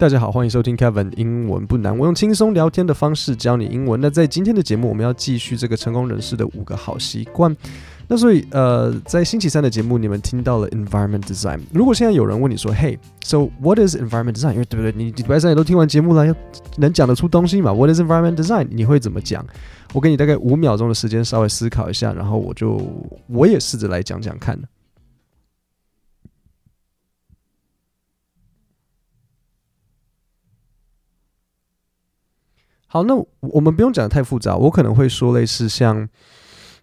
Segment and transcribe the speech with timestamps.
[0.00, 1.98] 大家好，欢迎收听 Kevin 英文不难。
[1.98, 4.00] 我用轻松聊天的方式教你英文。
[4.00, 7.52] 那在今天的节目，我们要继续这个成功人士的五个好习惯。
[8.06, 11.58] 那所以，呃，在星期三的节目，你们听到了 environment design。
[11.72, 14.52] 如果现在有人问你说，Hey，so what is environment design？
[14.52, 14.92] 因为对不对？
[14.96, 16.32] 你礼拜三也都听完节目了，要
[16.76, 18.68] 能讲得出东西嘛？What is environment design？
[18.70, 19.44] 你会怎么讲？
[19.94, 22.80] 我给你大概五秒钟的时间，稍微思考一下，然后我就
[23.26, 24.56] 我也试着来讲讲看。
[32.87, 36.07] 好，那我们不用讲的太复杂，我可能会说类似像，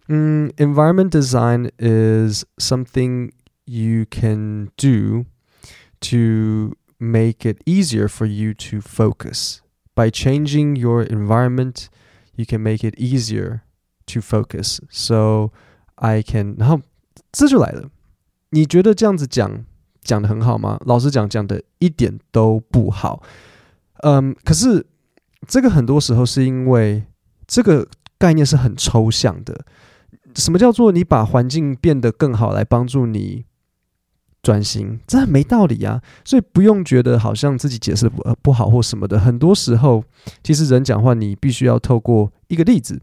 [0.09, 3.30] 嗯，environment design is something
[3.65, 5.27] you can do
[6.01, 9.59] to make it easier for you to focus.
[9.95, 11.87] By changing your environment,
[12.34, 13.61] you can make it easier
[14.07, 14.80] to focus.
[14.91, 15.52] So
[15.95, 16.80] I can，然后
[17.30, 17.89] 这就来了。
[18.51, 19.65] 你觉得这样子讲
[20.02, 20.80] 讲的很好吗？
[20.84, 23.23] 老实讲，讲的一点都不好。
[24.02, 24.87] 嗯，可是。
[25.48, 27.04] 这个很多时候是因为
[27.47, 29.66] 这个概念是很抽象的。
[30.36, 33.45] 什么叫做你把环境变得更好来帮助你
[34.44, 35.00] 转型？
[35.08, 36.02] 这很没道理啊！
[36.25, 39.17] 所以不用觉得好像自己解释不不好或什么的。
[39.17, 40.03] 很多时候，
[40.44, 43.02] 其实人讲话你必须要透过一个例子。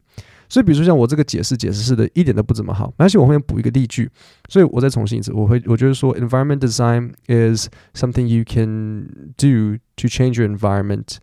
[0.48, 4.10] 所以，比如说像我这个解释解释式的一点都不怎么好，而且我后面补一个例句。
[4.50, 9.08] 所以我再重新一次，我会我觉得说，environment design is something you can
[9.38, 11.16] do to change your environment。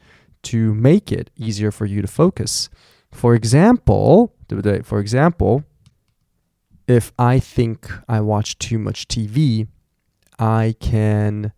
[0.45, 2.69] to make it easier for you to focus.
[3.11, 4.33] For example,
[4.85, 5.65] For example,
[6.87, 9.67] if I think I watch too much TV,
[10.39, 11.53] I can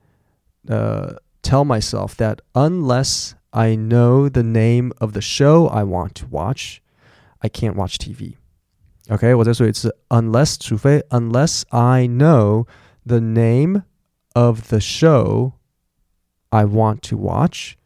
[0.68, 6.26] uh, tell myself that unless I know the name of the show I want to
[6.26, 6.80] watch,
[7.42, 8.36] I can't watch TV.
[9.10, 12.66] OK，我再说一次，unless 除非 unless I know
[13.04, 13.82] the name
[14.34, 15.52] of the show
[16.50, 17.76] I want to watch,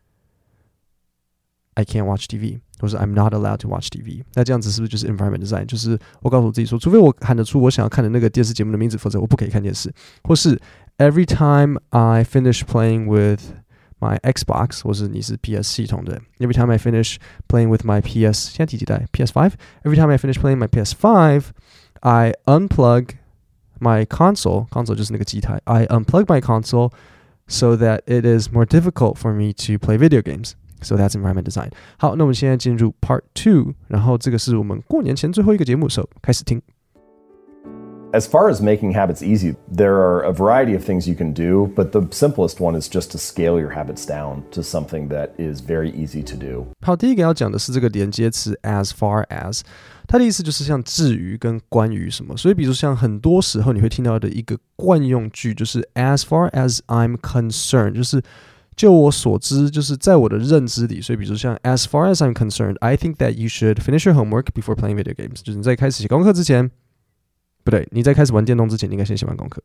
[1.75, 4.23] I can't watch TV，或者 I'm not allowed to watch TV。
[4.35, 5.65] 那这样子是不是就是 environment design？
[5.67, 9.93] 就是我告诉我自己说，除非我喊得出我想要看的那个电视节目的名字，否则我不可以看电视。
[10.25, 10.61] 或是
[10.99, 13.41] Every time I finish playing with
[14.01, 17.17] my Xbox，或是你是 PS 系统的，Every time I finish
[17.49, 19.07] playing with my PS，现在第几代？
[19.13, 23.11] PS5。Every time I finish playing my PS5，I unplug
[23.79, 24.69] my console.
[24.69, 25.61] console 就是那个机台。
[25.65, 26.93] I unplug my console
[27.47, 30.53] so that it is more difficult for me to play video games.
[30.85, 31.71] So that's environment design。
[31.99, 36.63] 好，那我们现在进入 Part Two，然后这个是我们过年前最后一个节目，所以开始听。
[38.13, 41.93] As far as making habits easy, there are a variety of things you can do, but
[41.93, 45.93] the simplest one is just to scale your habits down to something that is very
[45.93, 46.67] easy to do.
[46.81, 49.61] 好，第一个要讲的是这个连接词 as far as，
[50.09, 52.37] 它的意思就是像至于跟关于什么。
[52.37, 58.21] 所以，比如像很多时候你会听到的一个惯用句就是 as far as I'm concerned，就是
[58.77, 64.75] 就我所知，就是在我的认知里，所以比如说像 As far as I'm concerned, I think that you should finish your homework before
[64.75, 65.43] playing video games。
[65.43, 66.71] 就是你在开始写功课之前，
[67.63, 69.63] 不对，你在开始玩电动之前，你应该先写完功课。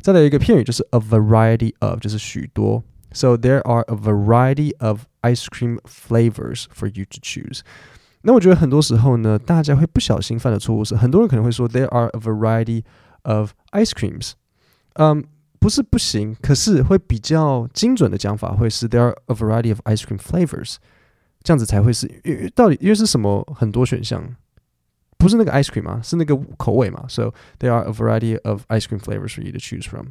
[0.00, 2.84] 再来一个片语就是 a variety of，就是许多。
[3.12, 7.62] So there are a variety of ice cream flavors for you to choose。
[8.22, 12.84] 那我觉得很多时候呢，大家会不小心犯的错误是，很多人可能会说 There are a variety
[13.22, 14.34] of ice creams。
[14.92, 15.24] 嗯。
[15.59, 20.75] 不是不行，可是会比较精准的讲法会是 there are a variety of ice cream flavors，
[21.43, 22.49] 这样子才会是因为。
[22.55, 24.35] 到底因为是什么很多选项，
[25.17, 27.05] 不是那个 ice cream 嘛，是那个口味嘛。
[27.09, 30.09] So there are a variety of ice cream flavors for you to choose from。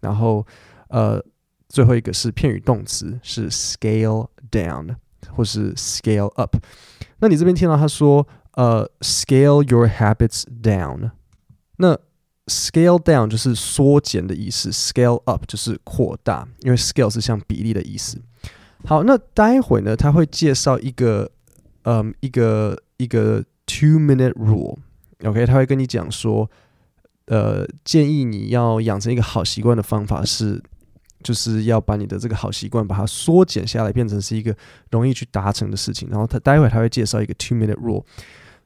[0.00, 0.46] 然后
[0.88, 1.22] 呃，
[1.68, 4.96] 最后一个是片语动词是 scale down
[5.30, 6.56] 或是 scale up。
[7.18, 11.10] 那你这边听到他说呃 scale your habits down，
[11.76, 11.98] 那
[12.48, 18.20] Scale down 就是缩减的意思，scale up 就是扩大，因为 scale 是像比例的意思。
[18.84, 21.28] 好，那待会呢，他会介绍一个，
[21.82, 26.48] 嗯，一个一个 two minute rule，OK，他会跟你讲说，
[27.24, 30.62] 呃，建议你要养成一个好习惯的方法是，
[31.24, 34.56] 就是要把你的这个好习惯把它缩减下来，变成是一个
[34.92, 36.08] 容易去达成的事情。
[36.12, 38.04] 然后他待会他会介绍一个 two minute rule，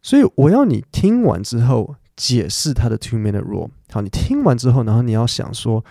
[0.03, 1.97] 所以我要你听完之后。
[2.17, 3.71] 解释它的 two minute rule。
[3.92, 5.84] 好，你听完之后，然后你要想说，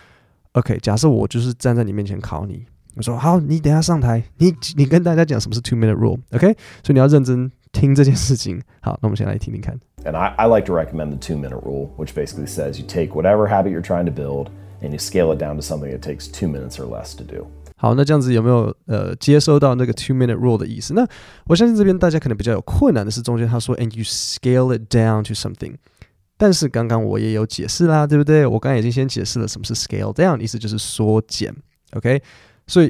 [0.52, 2.64] OK，假设我就是站在你面前考你，
[2.96, 6.56] 我说好，你等下上台，你你跟大家讲什么是 two minute rule，OK？
[6.82, 8.60] 所以你要认真听这件事情。
[8.80, 9.78] 好，那我们先来听听看。
[10.04, 13.48] And I, I like to recommend the two minute rule, which basically says you take whatever
[13.48, 14.48] habit you're trying to build
[14.82, 17.46] and you scale it down to something that takes two minutes or less to do.
[17.76, 20.94] 好，那这样子有没有呃接收到那个 two minute rule 的意思？
[20.94, 21.06] 那
[21.46, 25.74] 我相信这边大家可能比较有困难的是中间他说，and you scale it down to something。
[26.38, 28.44] 但是刚刚我也有解释啦，对不对？
[28.44, 31.54] 我刚刚已经先解释了什么是 scale down，意思就是缩减。
[31.92, 32.20] OK，
[32.66, 32.88] 所以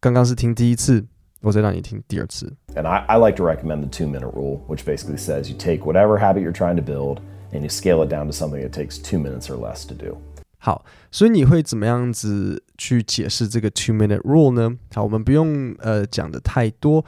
[0.00, 1.04] 刚 刚刚是听第一次，
[1.42, 2.52] 我再让你听第二次。
[2.74, 5.84] And I, I like to recommend the two minute rule, which basically says you take
[5.84, 7.18] whatever habit you're trying to build
[7.52, 10.16] and you scale it down to something that takes two minutes or less to do.
[10.58, 14.76] 好，所以你会怎么样子去解释这个 two minute rule 呢？
[14.94, 17.04] 好，我们不用呃讲的太多。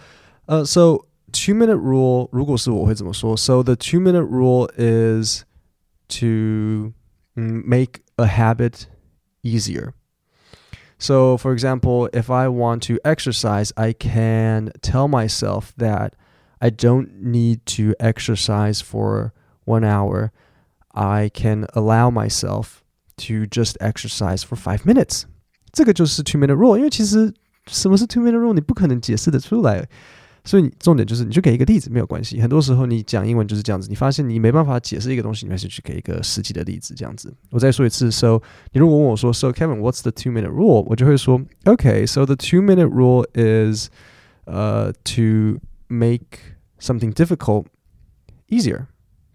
[0.46, 0.99] 呃，so
[1.32, 3.37] two minute rule，如果是我会怎么说？
[3.37, 5.43] So the two minute rule is
[6.08, 6.93] to
[7.37, 8.87] mm, make a habit
[9.43, 9.94] easier.
[10.99, 16.14] So, for example, if I want to exercise, I can tell myself that
[16.61, 19.32] I don't need to exercise for
[19.64, 20.31] one hour.
[20.94, 22.82] I can allow myself
[23.16, 25.26] to just exercise for five minutes.
[25.72, 27.34] 这个就是 two minute rule，因为其实
[27.66, 29.87] 什么是 two minute rule，你不可能解释得出来。
[30.44, 32.40] 所以你重点就是，你就给一个例子没有关系。
[32.40, 37.34] 很多时候你讲英文就是这样子，你发现你没办法解释一个东西，你还是去给一个实际的例子这样子。
[37.50, 38.38] 我再说一次，so
[38.72, 40.84] 你如果问我说，so Kevin，what's the two minute rule？
[40.87, 43.88] 我就会说，okay，so the two minute rule is
[44.44, 46.38] uh to make
[46.78, 47.64] something difficult
[48.49, 48.87] easier。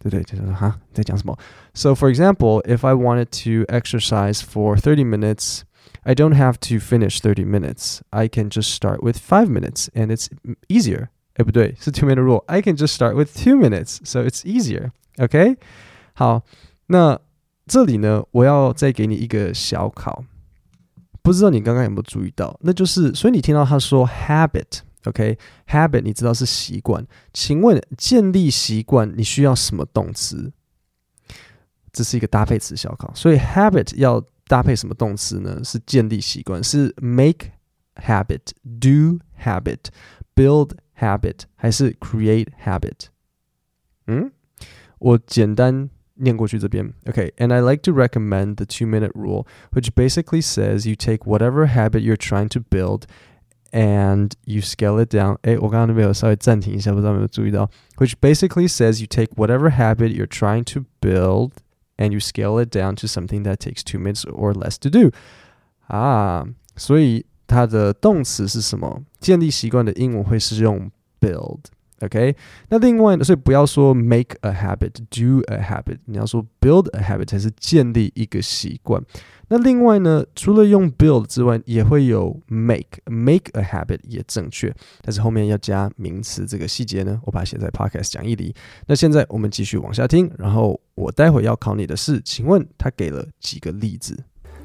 [0.02, 1.38] 对对，就是哈，你在讲什么？
[1.74, 5.62] So for example, if I wanted to exercise for 30 minutes,
[6.04, 8.02] I don't have to finish 30 minutes.
[8.10, 10.28] I can just start with 5 minutes and it's
[10.68, 11.10] easier.
[11.36, 12.44] 哎，不对，是 two minute rule.
[12.48, 14.92] I can just start with 2 minutes, so it's easier.
[15.18, 15.58] OK？
[16.14, 16.44] 好，
[16.88, 17.20] 那
[17.68, 20.24] 这里呢，我要再给你一个小考，
[21.22, 22.58] 不知道你刚刚有没有注意到？
[22.62, 30.52] 那就是，所以你听到他说 habit。OK，habit、你知道是习惯，请问建立习惯你需要什么动词？
[31.94, 35.62] 这是一个搭配词小考，所以 habit 要 搭配什么动词呢？
[35.64, 37.52] 是建立习惯，是 make
[37.96, 43.08] habit、do habit、build habit 还是 create habit？
[44.08, 44.32] 嗯，
[44.98, 46.92] 我简单念过去这边。
[47.06, 52.50] OK，and、I like to recommend the two-minute rule, which basically says you take whatever habit you're trying
[52.50, 53.04] to build
[53.72, 55.38] and you scale it down.
[55.44, 57.70] 诶，我刚刚那边有稍微暂停一下，不知道有没有注意到？
[57.98, 61.52] Which basically says you take whatever habit you're trying to build
[61.98, 65.12] and you scale it down to something that takes two minutes or less to do.
[65.88, 66.46] 啊，
[66.76, 69.04] 所以它的动词是什么？
[69.20, 72.34] 建立习惯的英文会是用 build。OK，
[72.70, 79.04] 那另外呢，所以不要说 make a habit，do a habit，你要说 build a habit 才是建立一个习惯。
[79.52, 84.72] 那另外呢，除了用 build 之外，也会有 make，make a habit 也正确，
[85.02, 88.54] 但是后面要加名词，这个细节呢，我把它写在 podcast 讲义里。
[88.86, 94.16] 那现在我们继续往下听，然后我待会要考你的是，请问他给了几个例子？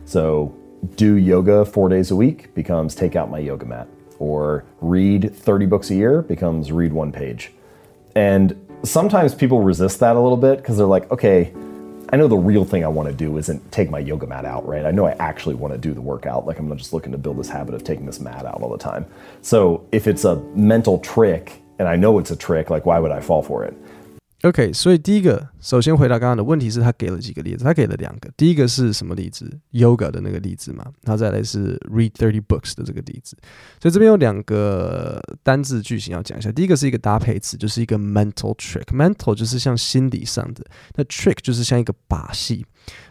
[0.05, 0.51] So,
[0.97, 3.87] do yoga four days a week becomes take out my yoga mat,
[4.19, 7.49] or read 30 books a year becomes read one page.
[8.13, 11.55] And sometimes people resist that a little bit because they're like, okay,
[12.12, 14.68] I know the real thing I want to do isn't take my yoga mat out,
[14.68, 14.84] right?
[14.86, 16.48] I know I actually want to do the workout.
[16.48, 18.70] Like, I'm not just looking to build this habit of taking this mat out all
[18.72, 19.06] the time.
[19.42, 23.12] So, if it's a mental trick and I know it's a trick, like, why would
[23.12, 23.76] I fall for it?
[24.44, 28.32] OK，所以第一个，首先回答刚刚的问题是他给了几个例子，他给了两个。
[28.38, 33.36] 第一个是什么例子？Yoga 的那个例子嘛，然后再来是 read thirty books 的这个例子。
[33.82, 36.50] 所以这边有两个单字句型要讲一下。
[36.54, 38.86] 第一个是一个搭配词，就是一个 mental trick。
[38.94, 40.64] mental 就是像心理上的，
[40.96, 42.66] 那 trick 就是像一个把戏，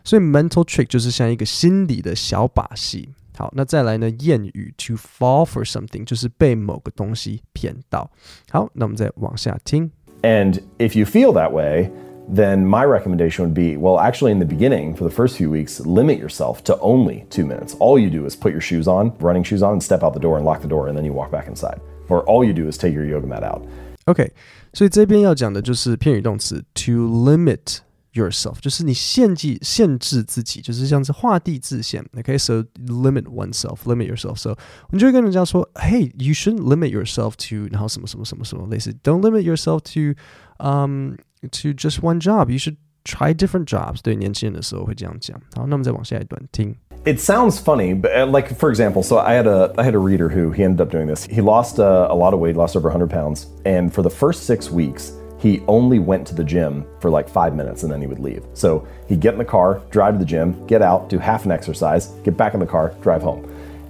[0.04, 3.10] 所以 mental trick 就是像一个心理的小把戏。
[3.36, 4.10] 好，那再来呢？
[4.10, 8.10] 谚语 to fall for something 就是被某个东西骗到。
[8.50, 9.92] 好，那我们再往下听。
[10.23, 11.91] And if you feel that way,
[12.29, 15.81] then my recommendation would be well, actually, in the beginning, for the first few weeks,
[15.81, 17.75] limit yourself to only two minutes.
[17.79, 20.21] All you do is put your shoes on, running shoes on, and step out the
[20.21, 21.81] door and lock the door, and then you walk back inside.
[22.07, 23.65] Or all you do is take your yoga mat out.
[24.05, 24.31] OK，
[24.73, 27.79] 所以这边要讲的就是片语动词 to limit
[28.13, 32.05] yourself，就是你限制限制自己，就是像是画地自限。
[32.17, 42.51] OK，so、limit oneself，limit yourself。So 我们就会跟人家说，Hey，you shouldn't limit yourself to，然后什么什么什么什么类似，Don't limit yourself to，um to just one job.
[42.51, 43.97] You should try different jobs。
[44.03, 45.35] 对年轻人的时候会这样讲。
[45.55, 46.75] 好，那我们再往下一段听。
[47.05, 49.99] It sounds funny, but uh, like for example, so I had a I had a
[49.99, 51.25] reader who he ended up doing this.
[51.25, 54.45] He lost uh, a lot of weight, lost over 100 pounds, and for the first
[54.45, 58.07] six weeks, he only went to the gym for like five minutes and then he
[58.07, 58.43] would leave.
[58.53, 61.51] So he'd get in the car, drive to the gym, get out, do half an
[61.51, 63.43] exercise, get back in the car, drive home.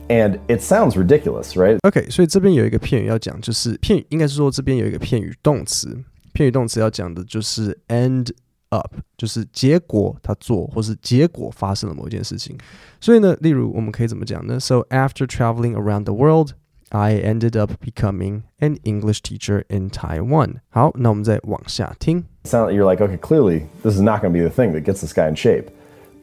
[0.09, 1.77] And it sounds ridiculous, right?
[1.83, 5.97] OK，所以这边有一个片语要讲，就是片语应该是说这边有一个片语动词，
[6.33, 8.31] 片语动词要讲的就是 end
[8.69, 12.57] up，就是结果他做或是结果发生了某一件事情。
[12.99, 14.59] 所以呢，例如我们可以怎么讲呢？
[14.59, 16.51] So after traveling around the world,
[16.91, 20.61] I ended up becoming an English teacher in Taiwan。
[20.69, 22.25] 好，那我们再往下听。
[22.43, 25.01] sound you're like, okay, clearly this is not going to be the thing that gets
[25.01, 25.71] this guy in shape.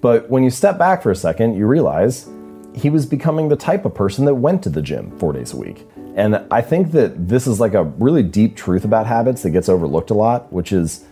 [0.00, 2.26] But when you step back for a second, you realize
[2.72, 5.56] he was becoming the type of person that went to the gym four days a
[5.56, 5.86] week.
[6.14, 9.68] And I think that this is like a really deep truth about habits that gets
[9.68, 11.04] overlooked a lot, which is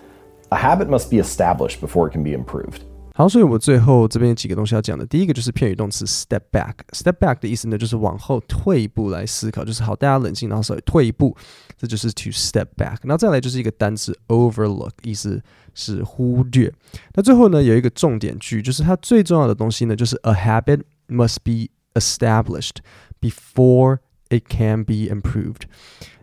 [0.52, 2.84] a habit must be established before it can be improved.
[3.15, 5.05] 好，所以我最后这边有几个东西要讲的。
[5.05, 6.73] 第一个就是片语动词 step back。
[6.93, 11.37] step back 的意思呢，就是往后退一步来思考，就是好，大家冷静，然后稍微退一步，
[11.77, 12.97] 这就是 to step back。
[13.03, 15.39] 然后再来就是一个单词 overlook，意思
[15.75, 16.73] 是忽略。
[17.13, 22.77] 那最后呢，有一个重点句，就是它最重要的东西呢，就是 a habit must be established
[23.21, 25.67] before it can be improved。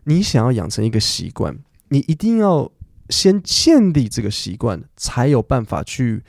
[0.03, 1.57] 你想要养成一个习惯，
[1.91, 2.73] 你一定要
[3.11, 6.25] 先建立这个习惯，才有办法去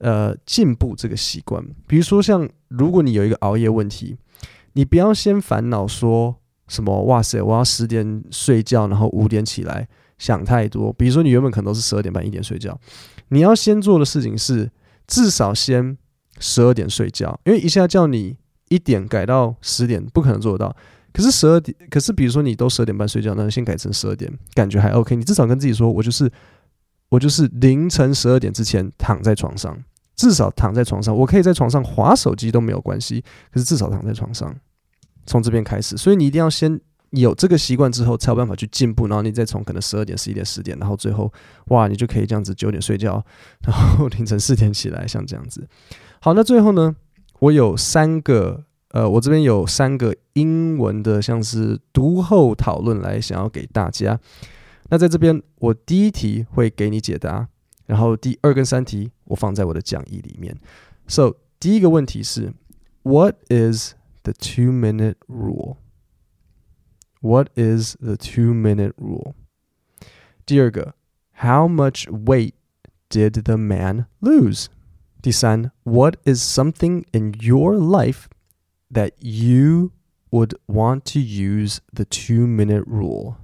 [0.00, 1.64] 呃进步这个习惯。
[1.86, 4.16] 比如说，像如果你有一个熬夜问题，
[4.74, 6.36] 你不要先烦恼说
[6.68, 9.88] 什么哇塞，我要十点睡觉，然后五点起来，
[10.18, 10.92] 想太多。
[10.92, 12.78] 比如说，你原本可能都是十二点半、一点睡觉，
[13.28, 14.70] 你要先做的事情是
[15.06, 15.96] 至少先
[16.38, 18.36] 十二点睡觉，因为一下叫你
[18.68, 20.76] 一点改到十点，不可能做得到。
[21.12, 25.16] 可是十二点，可是比如说你都十二点半睡觉，那先改成十二点，感觉还 OK。
[25.16, 26.30] 你至少跟自己说，我就是
[27.08, 29.76] 我就是凌晨十二点之前躺在床上，
[30.20, 33.24] 至少躺在床上，我可以在床上划手机都没有关系。
[33.50, 34.54] 可是至少躺在床上，
[35.24, 35.96] 从这边开始。
[35.96, 36.78] 所以你一定要先
[37.12, 39.06] 有这个习惯之后，才有办法去进步。
[39.06, 41.32] 然后你再从可能十二点、十一点、十点，然后最后
[41.68, 43.24] 哇，你就可以这样子九点睡觉，
[43.66, 45.66] 然后凌晨四点起来，像这样子。
[46.20, 46.94] 好，那最后呢，
[47.38, 48.64] 我有三个。
[48.92, 54.18] 呃，我这边有三个英文的，像是读后讨论来想要给大家。
[54.88, 57.46] 那在这边，我第一题会给你解答，
[57.86, 60.57] 然后第二跟三题我放在我的讲义里面。
[61.07, 62.53] So，第一个问题是，
[63.03, 63.93] What is
[64.23, 69.33] the two-minute rule？What is the two-minute rule？
[70.45, 70.95] 第二个，
[71.39, 72.53] How much weight
[73.09, 74.67] did the man lose？
[75.21, 78.25] 第三，What is something in your life
[78.91, 79.91] that you
[80.31, 83.35] would want to use the two minute rule.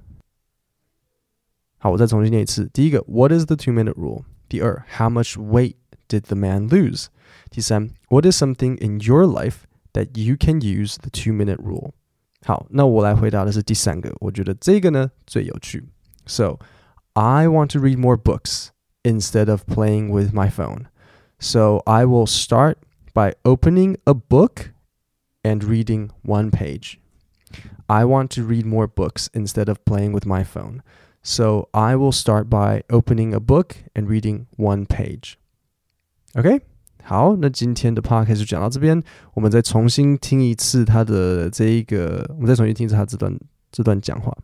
[1.78, 2.68] 好，我再重新念一次。
[2.72, 4.24] 第一个，What is the two minute rule？
[4.48, 5.76] 第二，How much weight
[6.08, 7.06] did the man lose？
[7.50, 9.64] 第三，What is something in your life
[9.94, 11.92] that you can use the two minute rule？
[12.44, 15.84] 好，那我来回答的是第三个，我觉得这个呢最有趣。
[16.26, 16.58] So
[17.14, 18.68] I want to read more books
[19.02, 20.86] instead of playing with my phone.
[21.38, 22.76] So I will start
[23.12, 24.70] by opening a book
[25.42, 26.98] and reading one page.
[27.86, 30.82] I want to read more books instead of playing with my phone.
[31.26, 35.34] So I will start by opening a book and reading one page.
[36.34, 36.62] OK，
[37.04, 39.02] 好，那今天的 podcast 就讲到这边，
[39.34, 43.38] 我们再重新听一次他的这一个，我们再重新听一次他这段
[43.70, 44.36] 这段讲话。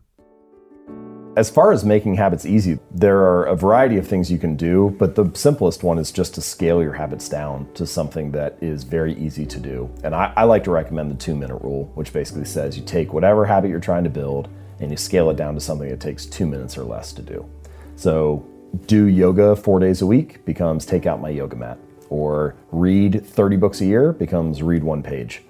[1.39, 4.93] as far as making habits easy, there are a variety of things you can do,
[4.99, 8.83] but the simplest one is just to scale your habits down to something that is
[8.83, 9.89] very easy to do.
[10.03, 13.13] And I, I like to recommend the two minute rule, which basically says you take
[13.13, 14.49] whatever habit you're trying to build
[14.80, 17.48] and you scale it down to something that takes two minutes or less to do.
[17.96, 18.44] So,
[18.86, 21.78] do yoga four days a week becomes take out my yoga mat,
[22.10, 25.42] or read 30 books a year becomes read one page.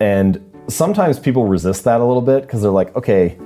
[0.00, 3.38] And sometimes people resist that a little bit because they're like, okay,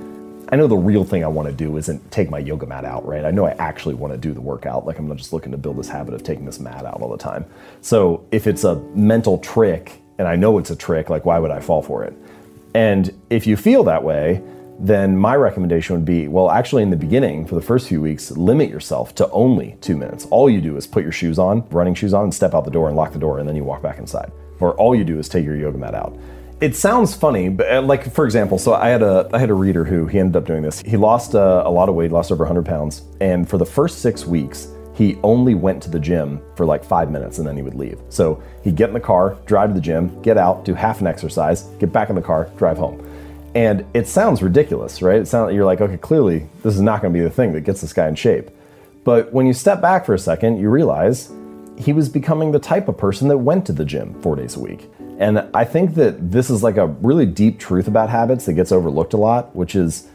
[0.49, 3.05] I know the real thing I want to do isn't take my yoga mat out,
[3.07, 3.25] right?
[3.25, 4.85] I know I actually want to do the workout.
[4.85, 7.09] Like I'm not just looking to build this habit of taking this mat out all
[7.09, 7.45] the time.
[7.81, 11.49] So if it's a mental trick and I know it's a trick, like why would
[11.49, 12.13] I fall for it?
[12.75, 14.43] And if you feel that way,
[14.79, 18.31] then my recommendation would be well, actually, in the beginning, for the first few weeks,
[18.31, 20.25] limit yourself to only two minutes.
[20.25, 22.71] All you do is put your shoes on, running shoes on, and step out the
[22.71, 24.31] door and lock the door, and then you walk back inside.
[24.59, 26.17] Or all you do is take your yoga mat out
[26.63, 29.53] it sounds funny, but uh, like for example, so I had a I had a
[29.53, 30.81] reader who he ended up doing this.
[30.81, 33.99] He lost uh, a lot of weight, lost over 100 pounds, and for the first
[33.99, 37.63] six weeks, he only went to the gym for like five minutes and then he
[37.63, 37.99] would leave.
[38.09, 41.07] So he'd get in the car, drive to the gym, get out, do half an
[41.07, 43.03] exercise, get back in the car, drive home.
[43.55, 45.19] And it sounds ridiculous, right?
[45.19, 47.61] It sounds you're like, okay, clearly this is not going to be the thing that
[47.61, 48.49] gets this guy in shape.
[49.03, 51.31] But when you step back for a second, you realize
[51.77, 54.59] he was becoming the type of person that went to the gym four days a
[54.59, 54.89] week.
[55.19, 58.71] And I think that this is like a really deep truth about habits that gets
[58.71, 60.07] overlooked a lot, which is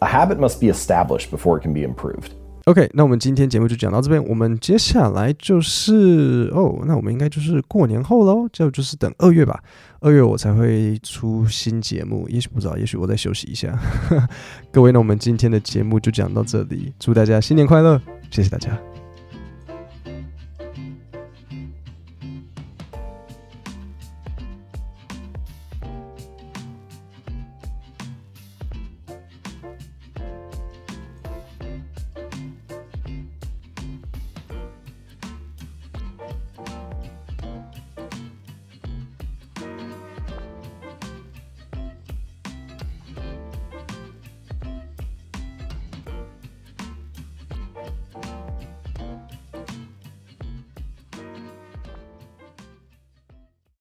[0.00, 2.34] a habit must be established before it can be improved.
[2.68, 4.22] OK，那我们今天节目就讲到这边。
[4.28, 9.58] 我们接下来就是哦，那我们应该就是过年后喽，就就是等二月吧。
[10.00, 13.74] 二月我才会出新节目，也许不知道，也许我再休息一下。
[14.70, 17.98] 各位，那我们今天的节目就讲到这里，祝大家新年快乐，
[18.30, 18.78] 谢谢大家。